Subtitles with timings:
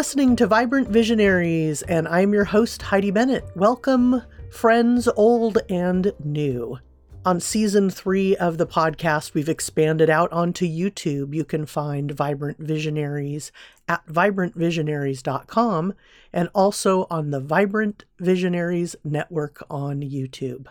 [0.00, 3.44] listening to Vibrant Visionaries, and I'm your host, Heidi Bennett.
[3.54, 6.78] Welcome, friends old and new.
[7.26, 11.34] On season three of the podcast, we've expanded out onto YouTube.
[11.34, 13.52] You can find Vibrant Visionaries
[13.88, 15.92] at vibrantvisionaries.com
[16.32, 20.68] and also on the Vibrant Visionaries Network on YouTube.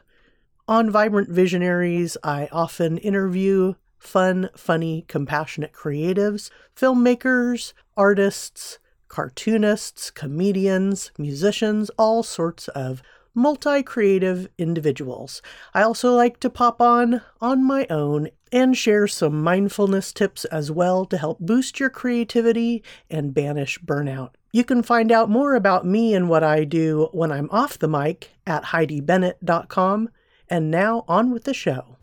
[0.67, 11.91] On Vibrant Visionaries, I often interview fun, funny, compassionate creatives, filmmakers, artists, cartoonists, comedians, musicians,
[11.97, 13.01] all sorts of
[13.35, 15.41] multi creative individuals.
[15.73, 20.71] I also like to pop on on my own and share some mindfulness tips as
[20.71, 24.31] well to help boost your creativity and banish burnout.
[24.51, 27.87] You can find out more about me and what I do when I'm off the
[27.87, 30.09] mic at HeidiBennett.com.
[30.51, 31.97] And now on with the show.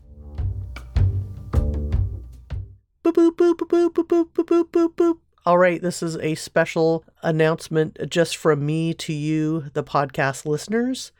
[3.03, 5.17] Boop, boop, boop, boop, boop, boop, boop, boop, boop, boop.
[5.47, 11.13] All right, this is a special announcement just from me to you, the podcast listeners.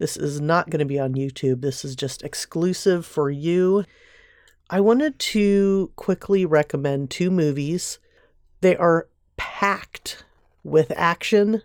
[0.00, 1.60] This is not going to be on YouTube.
[1.60, 3.84] This is just exclusive for you.
[4.68, 8.00] I wanted to quickly recommend two movies.
[8.62, 10.24] They are packed
[10.64, 11.62] with action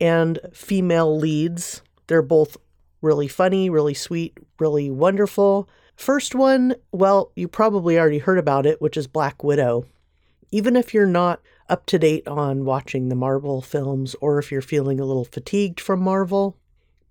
[0.00, 1.82] and female leads.
[2.06, 2.58] They're both
[3.02, 5.68] really funny, really sweet, really wonderful.
[5.96, 9.86] First one, well, you probably already heard about it, which is Black Widow.
[10.50, 14.60] Even if you're not up to date on watching the Marvel films or if you're
[14.60, 16.56] feeling a little fatigued from Marvel,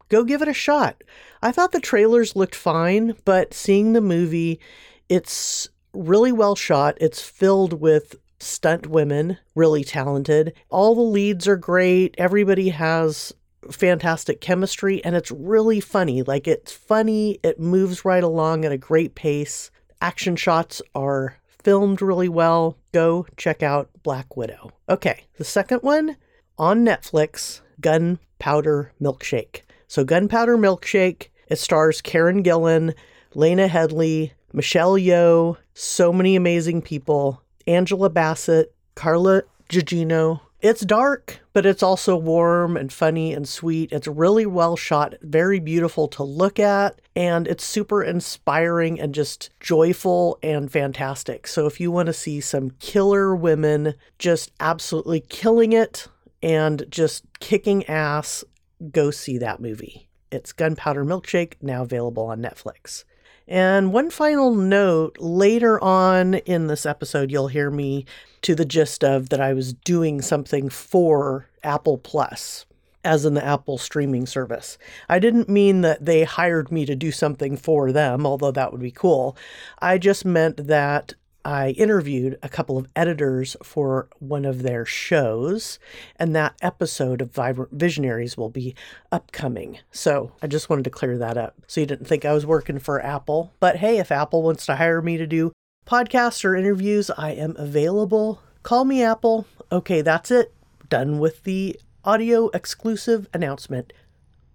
[0.09, 1.03] go give it a shot.
[1.41, 4.59] I thought the trailers looked fine, but seeing the movie,
[5.07, 6.97] it's really well shot.
[6.99, 10.53] It's filled with stunt women, really talented.
[10.69, 12.15] All the leads are great.
[12.17, 13.33] Everybody has
[13.71, 16.23] fantastic chemistry and it's really funny.
[16.23, 19.71] Like it's funny, it moves right along at a great pace.
[20.01, 22.77] Action shots are filmed really well.
[22.91, 24.71] Go check out Black Widow.
[24.87, 26.17] Okay, the second one
[26.57, 29.61] on Netflix Gunpowder Milkshake.
[29.87, 32.93] So, Gunpowder Milkshake, it stars Karen Gillan,
[33.33, 40.41] Lena Headey, Michelle Yeoh, so many amazing people, Angela Bassett, Carla Gugino.
[40.61, 43.93] It's dark, but it's also warm and funny and sweet.
[43.93, 49.51] It's really well shot, very beautiful to look at, and it's super inspiring and just
[49.61, 51.47] joyful and fantastic.
[51.47, 56.09] So, if you want to see some killer women just absolutely killing it
[56.43, 58.43] and just kicking ass
[58.91, 60.09] go see that movie.
[60.29, 63.05] It's Gunpowder Milkshake, now available on Netflix.
[63.49, 68.05] And one final note later on in this episode, you'll hear me
[68.43, 72.67] to the gist of that I was doing something for Apple Plus,
[73.03, 74.77] as in the Apple streaming service.
[75.09, 78.81] I didn't mean that they hired me to do something for them, although that would
[78.81, 79.35] be cool.
[79.79, 85.79] I just meant that I interviewed a couple of editors for one of their shows,
[86.17, 88.75] and that episode of Vibrant Visionaries will be
[89.11, 89.79] upcoming.
[89.91, 92.79] So I just wanted to clear that up so you didn't think I was working
[92.79, 93.53] for Apple.
[93.59, 95.51] But hey, if Apple wants to hire me to do
[95.85, 98.41] podcasts or interviews, I am available.
[98.63, 99.47] Call me Apple.
[99.71, 100.53] Okay, that's it.
[100.89, 103.93] Done with the audio exclusive announcement.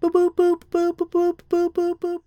[0.02, 2.20] Boop, boop, boop, boop, boop, boop, boop, boop,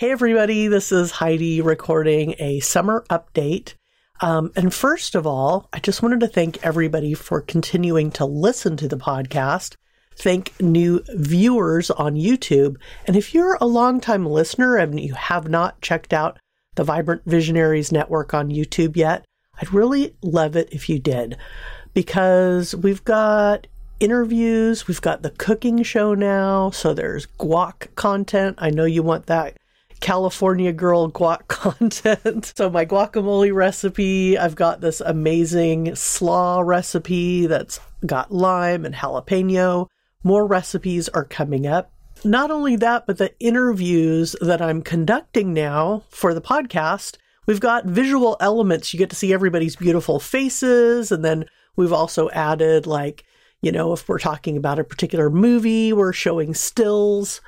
[0.00, 3.74] Hey, everybody, this is Heidi recording a summer update.
[4.22, 8.78] Um, and first of all, I just wanted to thank everybody for continuing to listen
[8.78, 9.76] to the podcast.
[10.16, 12.76] Thank new viewers on YouTube.
[13.06, 16.38] And if you're a longtime listener and you have not checked out
[16.76, 19.26] the Vibrant Visionaries Network on YouTube yet,
[19.60, 21.36] I'd really love it if you did
[21.92, 23.66] because we've got
[24.00, 28.56] interviews, we've got the cooking show now, so there's guac content.
[28.56, 29.58] I know you want that
[30.00, 32.52] California girl guac content.
[32.56, 39.88] so my guacamole recipe, I've got this amazing slaw recipe that's got lime and jalapeno.
[40.22, 41.92] More recipes are coming up.
[42.24, 47.16] Not only that, but the interviews that I'm conducting now for the podcast,
[47.46, 48.92] we've got visual elements.
[48.92, 51.10] You get to see everybody's beautiful faces.
[51.10, 51.46] And then
[51.76, 53.24] we've also added, like,
[53.62, 57.40] you know, if we're talking about a particular movie, we're showing stills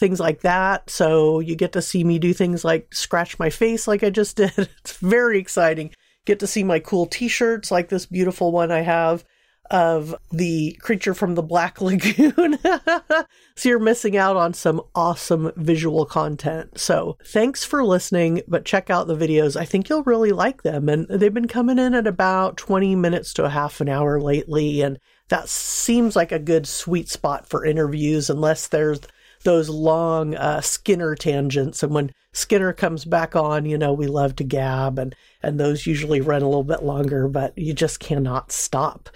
[0.00, 0.90] things like that.
[0.90, 4.36] So you get to see me do things like scratch my face like I just
[4.38, 4.52] did.
[4.56, 5.92] It's very exciting.
[6.26, 9.24] Get to see my cool t-shirts like this beautiful one I have
[9.70, 12.58] of the creature from the Black Lagoon.
[13.56, 16.78] so you're missing out on some awesome visual content.
[16.78, 19.56] So thanks for listening, but check out the videos.
[19.56, 20.88] I think you'll really like them.
[20.88, 24.82] And they've been coming in at about 20 minutes to a half an hour lately.
[24.82, 24.98] And
[25.28, 29.00] that seems like a good sweet spot for interviews, unless there's
[29.44, 31.82] those long uh, Skinner tangents.
[31.82, 35.86] And when Skinner comes back on, you know, we love to gab, and, and those
[35.86, 39.08] usually run a little bit longer, but you just cannot stop.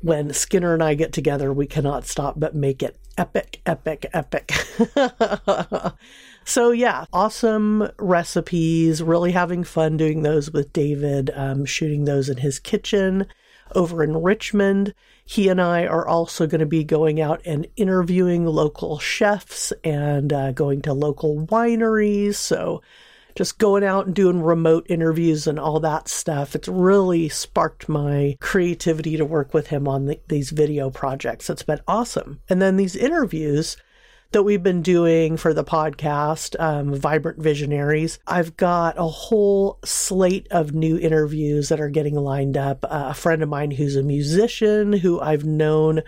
[0.00, 4.52] When Skinner and I get together, we cannot stop but make it epic, epic, epic.
[6.44, 9.02] so, yeah, awesome recipes.
[9.02, 13.26] Really having fun doing those with David, um, shooting those in his kitchen
[13.74, 14.94] over in Richmond.
[15.24, 20.32] He and I are also going to be going out and interviewing local chefs and
[20.32, 22.34] uh, going to local wineries.
[22.34, 22.82] So,
[23.36, 26.54] just going out and doing remote interviews and all that stuff.
[26.54, 31.48] It's really sparked my creativity to work with him on the, these video projects.
[31.48, 32.40] It's been awesome.
[32.48, 33.76] And then these interviews
[34.32, 38.18] that we've been doing for the podcast, um, Vibrant Visionaries.
[38.26, 42.84] I've got a whole slate of new interviews that are getting lined up.
[42.84, 46.02] Uh, a friend of mine who's a musician who I've known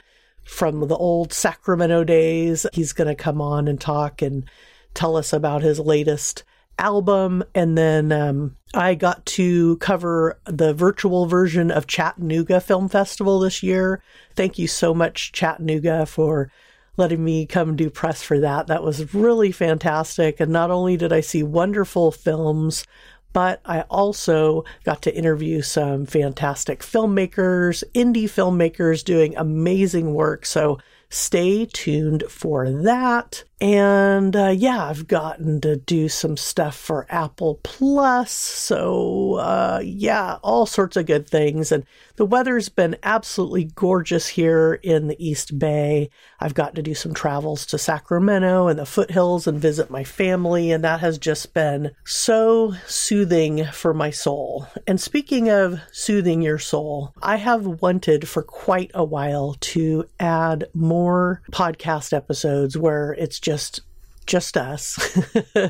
[0.44, 4.48] from the old Sacramento days, he's going to come on and talk and
[4.94, 6.44] tell us about his latest
[6.78, 7.42] album.
[7.54, 13.62] And then um, I got to cover the virtual version of Chattanooga Film Festival this
[13.62, 14.02] year.
[14.34, 16.50] Thank you so much, Chattanooga, for
[16.96, 18.66] letting me come do press for that.
[18.66, 20.40] That was really fantastic.
[20.40, 22.84] And not only did I see wonderful films,
[23.32, 30.44] but I also got to interview some fantastic filmmakers, indie filmmakers doing amazing work.
[30.44, 30.78] So
[31.08, 33.44] stay tuned for that.
[33.62, 38.32] And uh, yeah, I've gotten to do some stuff for Apple Plus.
[38.32, 41.70] So uh, yeah, all sorts of good things.
[41.70, 41.86] And
[42.16, 46.10] the weather's been absolutely gorgeous here in the East Bay.
[46.40, 50.72] I've got to do some travels to Sacramento and the foothills and visit my family.
[50.72, 54.66] And that has just been so soothing for my soul.
[54.88, 60.66] And speaking of soothing your soul, I have wanted for quite a while to add
[60.74, 63.82] more podcast episodes where it's just just
[64.24, 65.18] just us,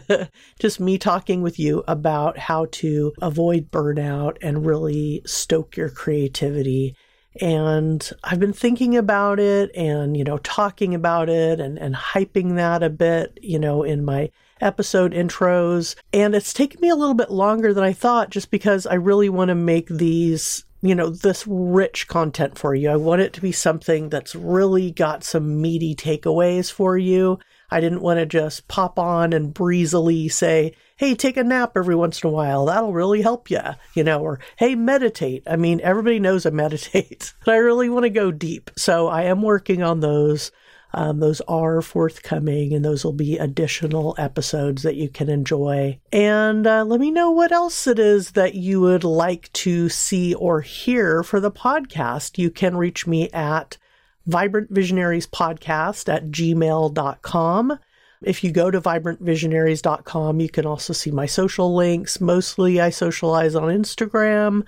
[0.61, 6.95] just me talking with you about how to avoid burnout and really stoke your creativity.
[7.41, 12.57] And I've been thinking about it and, you know, talking about it and, and hyping
[12.57, 14.31] that a bit, you know, in my
[14.61, 15.97] episode intros.
[16.13, 19.31] And it's taken me a little bit longer than I thought just because I really
[19.31, 22.91] want to make these you know, this rich content for you.
[22.91, 27.39] I want it to be something that's really got some meaty takeaways for you.
[27.73, 31.97] I didn't want to just pop on and breezily say, hey, take a nap every
[31.97, 32.67] once in a while.
[32.67, 33.63] That'll really help you,
[33.95, 35.43] you know, or hey, meditate.
[35.47, 38.71] I mean, everybody knows I meditate, but I really want to go deep.
[38.77, 40.53] So I am working on those.
[40.95, 45.99] Um, those are forthcoming, and those will be additional episodes that you can enjoy.
[46.13, 50.35] And uh, let me know what else it is that you would like to see
[50.35, 52.37] or hear for the podcast.
[52.37, 53.79] You can reach me at
[54.27, 57.79] Vibrant Visionaries Podcast at gmail.com.
[58.23, 62.21] If you go to vibrantvisionaries.com, you can also see my social links.
[62.21, 64.67] Mostly I socialize on Instagram,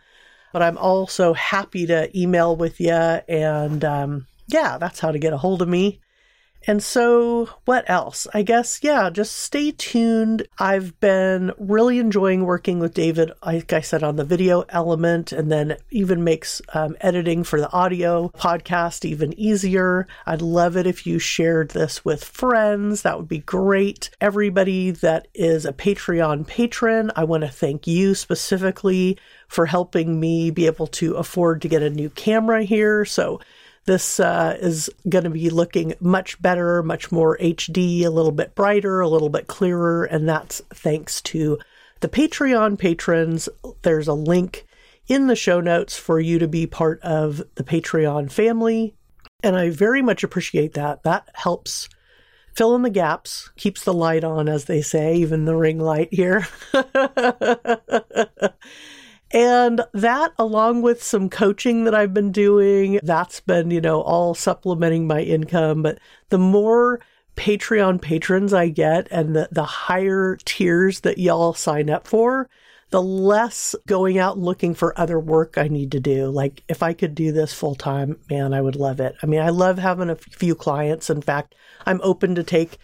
[0.53, 2.91] but I'm also happy to email with you.
[2.91, 6.01] And um, yeah, that's how to get a hold of me.
[6.67, 8.27] And so, what else?
[8.33, 10.49] I guess, yeah, just stay tuned.
[10.59, 15.53] I've been really enjoying working with David, like I said, on the video element, and
[15.53, 20.07] then even makes um, editing for the audio podcast even easier.
[20.25, 23.03] I'd love it if you shared this with friends.
[23.03, 24.09] That would be great.
[24.21, 29.19] Everybody that is a Patreon patron, I want to thank you specifically
[29.49, 33.05] for helping me be able to afford to get a new camera here.
[33.05, 33.41] So,
[33.87, 38.55] this uh, is going to be looking much better, much more HD, a little bit
[38.55, 41.59] brighter, a little bit clearer, and that's thanks to
[42.01, 43.49] the Patreon patrons.
[43.83, 44.67] There's a link
[45.07, 48.95] in the show notes for you to be part of the Patreon family,
[49.43, 51.03] and I very much appreciate that.
[51.03, 51.89] That helps
[52.55, 56.09] fill in the gaps, keeps the light on, as they say, even the ring light
[56.11, 56.47] here.
[59.35, 64.33] And that, along with some coaching that I've been doing, that's been, you know, all
[64.35, 65.83] supplementing my income.
[65.83, 65.99] But
[66.29, 67.01] the more
[67.37, 72.49] Patreon patrons I get and the, the higher tiers that y'all sign up for,
[72.91, 76.29] the less going out looking for other work I need to do.
[76.29, 79.17] Like, if I could do this full time, man, I would love it.
[79.21, 81.11] I mean, I love having a few clients.
[81.11, 82.79] In fact, I'm open to take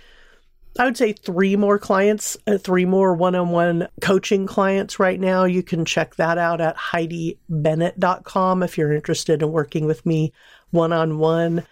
[0.79, 5.19] I would say three more clients, uh, three more one on one coaching clients right
[5.19, 5.45] now.
[5.45, 10.33] You can check that out at HeidiBennett.com if you're interested in working with me
[10.71, 11.67] one on one.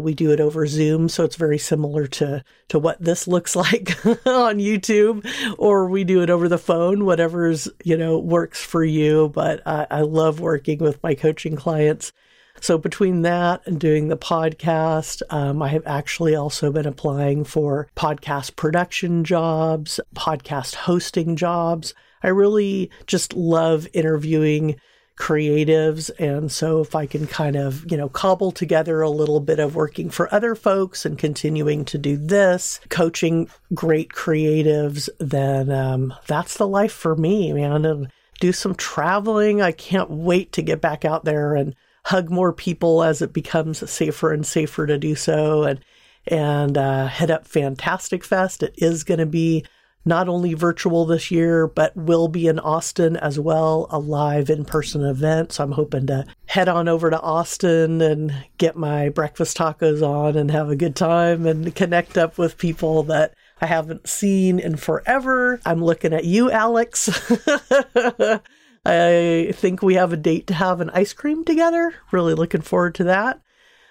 [0.00, 3.90] we do it over Zoom, so it's very similar to, to what this looks like
[4.06, 5.26] on YouTube,
[5.58, 9.30] or we do it over the phone, whatever's, you know, works for you.
[9.34, 12.12] But uh, I love working with my coaching clients.
[12.60, 17.88] So between that and doing the podcast, um, I have actually also been applying for
[17.96, 21.94] podcast production jobs, podcast hosting jobs.
[22.22, 24.76] I really just love interviewing
[25.18, 26.10] creatives.
[26.18, 29.76] And so if I can kind of, you know, cobble together a little bit of
[29.76, 36.56] working for other folks and continuing to do this, coaching great creatives, then um, that's
[36.56, 37.84] the life for me, man.
[37.84, 38.08] And
[38.40, 39.62] do some traveling.
[39.62, 43.88] I can't wait to get back out there and hug more people as it becomes
[43.90, 45.64] safer and safer to do so.
[45.64, 45.80] And
[46.26, 48.62] and uh, head up Fantastic Fest.
[48.62, 49.64] It is going to be
[50.06, 54.64] not only virtual this year, but will be in Austin as well, a live in
[54.64, 55.52] person event.
[55.52, 60.36] So I'm hoping to head on over to Austin and get my breakfast tacos on
[60.36, 64.76] and have a good time and connect up with people that I haven't seen in
[64.76, 65.60] forever.
[65.64, 67.08] I'm looking at you, Alex.
[68.84, 71.94] I think we have a date to have an ice cream together.
[72.10, 73.40] Really looking forward to that.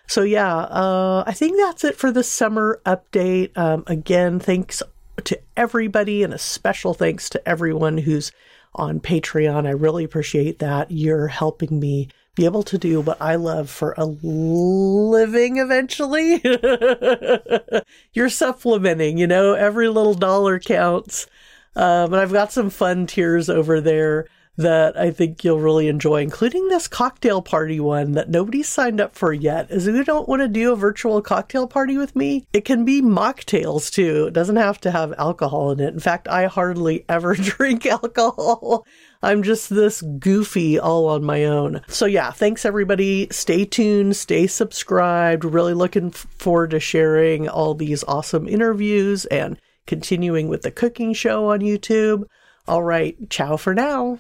[0.08, 3.58] So, yeah, uh, I think that's it for the summer update.
[3.58, 4.84] Um, again, thanks
[5.24, 8.32] to everybody and a special thanks to everyone who's
[8.76, 9.66] on Patreon.
[9.66, 10.92] I really appreciate that.
[10.92, 16.42] You're helping me be able to do what I love for a living eventually.
[18.14, 21.28] You're supplementing, you know, every little dollar counts.
[21.76, 26.22] Um, and I've got some fun tiers over there that I think you'll really enjoy,
[26.22, 29.72] including this cocktail party one that nobody's signed up for yet.
[29.72, 32.86] Is if you don't want to do a virtual cocktail party with me, it can
[32.86, 34.27] be mocktails too.
[34.27, 35.93] It doesn't have to have alcohol in it.
[35.93, 38.86] In fact, I hardly ever drink alcohol.
[39.24, 41.81] I'm just this goofy all on my own.
[41.88, 43.27] So, yeah, thanks everybody.
[43.31, 45.45] Stay tuned, stay subscribed.
[45.45, 49.57] Really looking forward to sharing all these awesome interviews and
[49.88, 52.25] continuing with the cooking show on YouTube.
[52.67, 54.19] All right, ciao for now.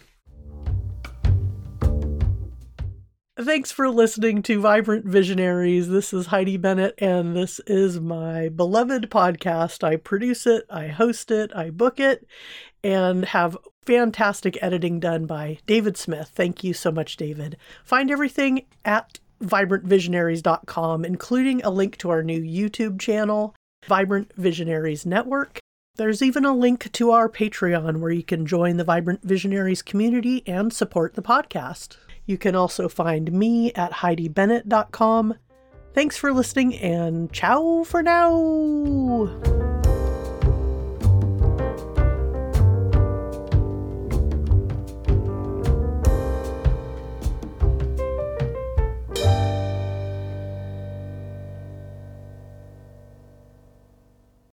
[3.35, 5.89] Thanks for listening to Vibrant Visionaries.
[5.89, 9.83] This is Heidi Bennett, and this is my beloved podcast.
[9.83, 12.27] I produce it, I host it, I book it,
[12.83, 16.29] and have fantastic editing done by David Smith.
[16.35, 17.57] Thank you so much, David.
[17.83, 23.55] Find everything at vibrantvisionaries.com, including a link to our new YouTube channel,
[23.87, 25.57] Vibrant Visionaries Network.
[25.95, 30.43] There's even a link to our Patreon where you can join the Vibrant Visionaries community
[30.45, 31.97] and support the podcast.
[32.25, 35.35] You can also find me at HeidiBennett.com.
[35.93, 39.62] Thanks for listening and ciao for now.